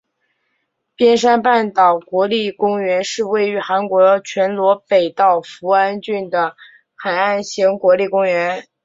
[0.95, 6.55] 边山半岛国立公园是位于韩国全罗北道扶安郡的
[6.95, 8.65] 海岸型国立公园。